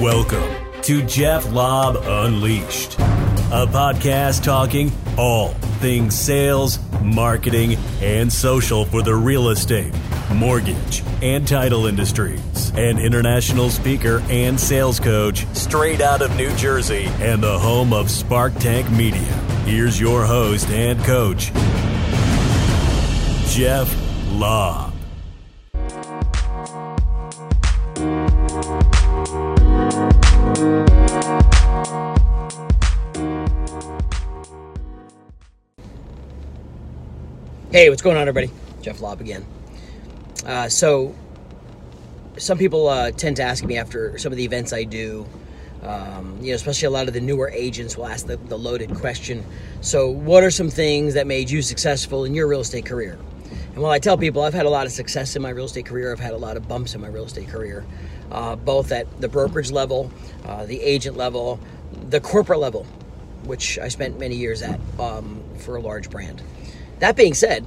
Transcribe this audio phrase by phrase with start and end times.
[0.00, 5.50] Welcome to Jeff Lobb Unleashed, a podcast talking all
[5.82, 9.92] things sales, marketing, and social for the real estate,
[10.32, 12.70] mortgage, and title industries.
[12.70, 18.10] An international speaker and sales coach straight out of New Jersey and the home of
[18.10, 19.20] Spark Tank Media.
[19.66, 21.52] Here's your host and coach,
[23.52, 23.94] Jeff
[24.30, 24.89] Lobb.
[37.72, 38.52] Hey, what's going on, everybody?
[38.82, 39.46] Jeff Lobb again.
[40.44, 41.14] Uh, so,
[42.36, 45.24] some people uh, tend to ask me after some of the events I do,
[45.84, 48.92] um, you know, especially a lot of the newer agents will ask the, the loaded
[48.96, 49.44] question.
[49.82, 53.20] So, what are some things that made you successful in your real estate career?
[53.74, 55.86] And while I tell people I've had a lot of success in my real estate
[55.86, 57.86] career, I've had a lot of bumps in my real estate career,
[58.32, 60.10] uh, both at the brokerage level,
[60.44, 61.60] uh, the agent level,
[62.08, 62.82] the corporate level,
[63.44, 66.42] which I spent many years at um, for a large brand.
[67.00, 67.66] That being said,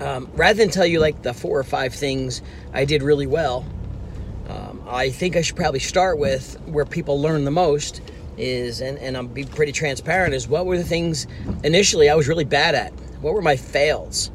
[0.00, 2.40] um, rather than tell you like the four or five things
[2.72, 3.66] I did really well,
[4.48, 8.00] um, I think I should probably start with where people learn the most
[8.38, 11.26] is, and, and I'll be pretty transparent, is what were the things
[11.64, 12.92] initially I was really bad at?
[13.20, 14.30] What were my fails?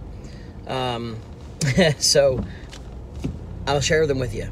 [0.67, 1.17] Um,
[1.97, 2.43] so
[3.67, 4.49] I'll share them with you.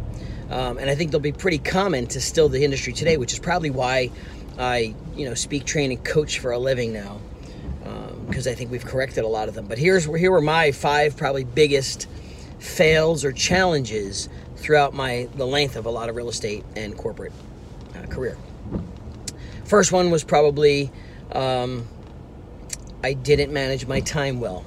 [0.50, 3.40] Um, and I think they'll be pretty common to still the industry today, which is
[3.40, 4.12] probably why
[4.58, 7.20] I, you know, speak, train, and coach for a living now
[8.30, 9.66] because I think we've corrected a lot of them.
[9.68, 12.08] But here's here were my five probably biggest
[12.60, 17.34] fails or challenges throughout my the length of a lot of real estate and corporate
[17.96, 18.38] uh, career.
[19.66, 20.92] First one was probably
[21.32, 21.88] um,
[23.04, 24.66] I didn't manage my time well.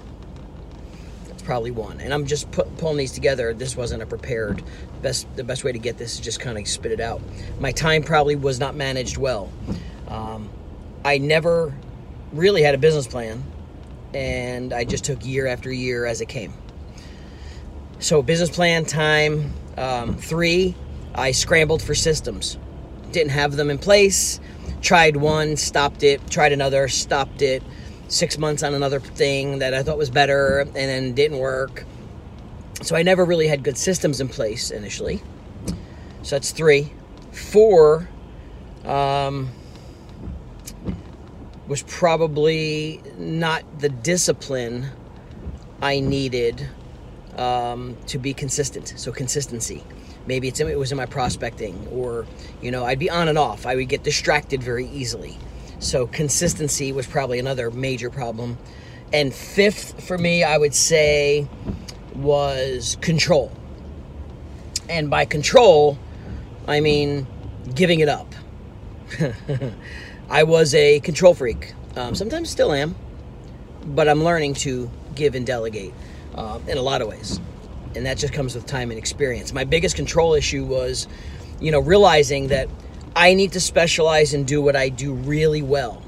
[1.27, 3.55] That's probably one, and I'm just pulling these together.
[3.55, 4.63] This wasn't a prepared.
[5.03, 7.21] Best the best way to get this is just kind of spit it out.
[7.59, 9.53] My time probably was not managed well.
[10.09, 10.51] Um,
[11.05, 11.75] I never
[12.33, 13.43] really had a business plan
[14.15, 16.53] and I just took year after year as it came.
[17.99, 20.75] So, business plan time um, three,
[21.15, 22.59] I scrambled for systems.
[23.13, 24.41] Didn't have them in place.
[24.81, 26.29] Tried one, stopped it.
[26.29, 27.63] Tried another, stopped it.
[28.09, 31.85] Six months on another thing that I thought was better and then didn't work.
[32.83, 35.23] So, I never really had good systems in place initially.
[36.23, 36.93] So, that's three.
[37.31, 38.09] Four,
[38.85, 39.49] um,
[41.73, 44.91] was probably not the discipline
[45.81, 46.69] I needed
[47.39, 48.93] um, to be consistent.
[48.99, 49.83] So consistency.
[50.27, 52.27] Maybe it's it was in my prospecting, or
[52.61, 53.65] you know, I'd be on and off.
[53.65, 55.39] I would get distracted very easily.
[55.79, 58.59] So consistency was probably another major problem.
[59.11, 61.49] And fifth for me, I would say,
[62.15, 63.51] was control.
[64.91, 65.99] And by control,
[66.69, 67.27] I mean
[67.75, 68.35] giving it up.
[70.33, 71.75] I was a control freak.
[71.95, 72.97] Um, sometimes still am,
[73.85, 75.93] but I'm learning to give and delegate
[76.35, 77.39] uh, in a lot of ways.
[77.95, 79.53] And that just comes with time and experience.
[79.53, 81.07] My biggest control issue was,
[81.61, 82.71] you know, realizing that
[83.15, 86.03] I need to specialize and do what I do really well.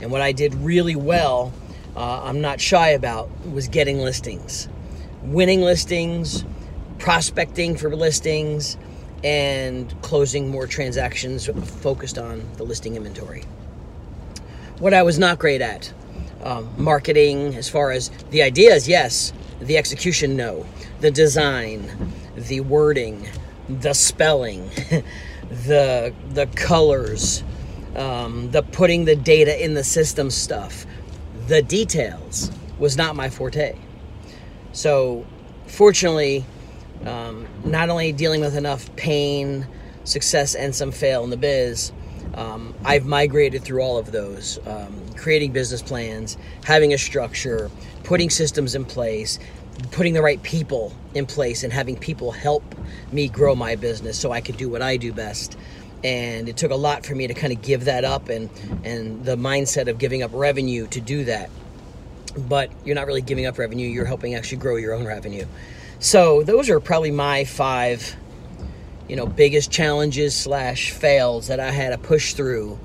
[0.00, 1.52] And what I did really well,
[1.96, 4.68] uh, I'm not shy about, was getting listings,
[5.24, 6.44] winning listings,
[7.00, 8.76] prospecting for listings,
[9.24, 11.46] and closing more transactions
[11.80, 13.42] focused on the listing inventory
[14.78, 15.92] what I was not great at.
[16.42, 19.32] Um, marketing, as far as the ideas, yes.
[19.60, 20.66] The execution, no.
[21.00, 21.90] The design,
[22.36, 23.26] the wording,
[23.68, 24.68] the spelling,
[25.50, 27.42] the the colors,
[27.96, 30.86] um, the putting the data in the system stuff,
[31.46, 33.76] the details was not my forte.
[34.72, 35.24] So,
[35.66, 36.44] fortunately,
[37.06, 39.66] um, not only dealing with enough pain,
[40.04, 41.92] success, and some fail in the biz,
[42.36, 47.70] um, I've migrated through all of those, um, creating business plans, having a structure,
[48.02, 49.38] putting systems in place,
[49.92, 52.62] putting the right people in place, and having people help
[53.12, 55.56] me grow my business so I could do what I do best.
[56.02, 58.50] And it took a lot for me to kind of give that up and,
[58.84, 61.50] and the mindset of giving up revenue to do that.
[62.36, 65.46] But you're not really giving up revenue, you're helping actually grow your own revenue.
[66.00, 68.16] So, those are probably my five
[69.08, 72.78] you know, biggest challenges slash fails that I had to push through,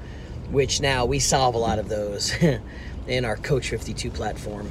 [0.51, 2.33] which now we solve a lot of those
[3.07, 4.69] in our Coach 52 platform,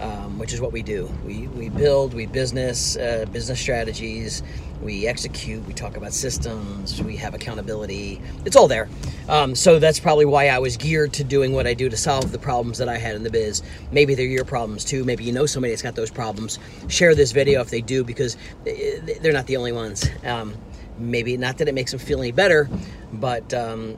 [0.00, 1.10] um, which is what we do.
[1.24, 4.42] We, we build, we business, uh, business strategies,
[4.82, 8.20] we execute, we talk about systems, we have accountability.
[8.44, 8.88] It's all there.
[9.28, 12.32] Um, so that's probably why I was geared to doing what I do to solve
[12.32, 13.62] the problems that I had in the biz.
[13.92, 15.04] Maybe they're your problems too.
[15.04, 16.58] Maybe you know somebody that's got those problems.
[16.88, 18.36] Share this video if they do because
[18.66, 20.08] eh, they're not the only ones.
[20.24, 20.54] Um,
[21.00, 22.68] maybe not that it makes them feel any better,
[23.12, 23.96] but um,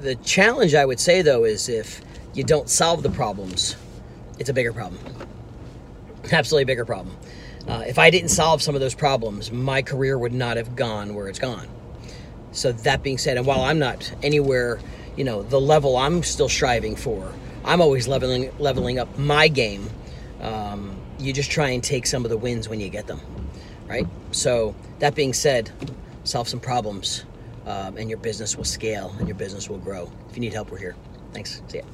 [0.00, 2.00] the challenge I would say though is if
[2.34, 3.76] you don't solve the problems,
[4.38, 4.98] it's a bigger problem.
[6.32, 7.16] Absolutely a bigger problem.
[7.68, 11.14] Uh, if I didn't solve some of those problems, my career would not have gone
[11.14, 11.68] where it's gone.
[12.52, 14.80] So that being said, and while I'm not anywhere,
[15.16, 17.32] you know, the level I'm still striving for,
[17.64, 19.88] I'm always leveling leveling up my game.
[20.40, 23.20] Um, you just try and take some of the wins when you get them,
[23.90, 24.06] right?
[24.30, 25.70] So that being said,
[26.24, 27.24] solve some problems,
[27.66, 30.10] um, and your business will scale and your business will grow.
[30.30, 30.96] If you need help, we're here.
[31.32, 31.60] Thanks.
[31.68, 31.84] See ya.